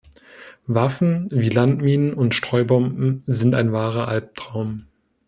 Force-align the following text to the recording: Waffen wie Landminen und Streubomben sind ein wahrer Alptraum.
Waffen 0.65 1.27
wie 1.29 1.49
Landminen 1.49 2.15
und 2.15 2.33
Streubomben 2.33 3.21
sind 3.27 3.53
ein 3.53 3.71
wahrer 3.71 4.07
Alptraum. 4.07 4.87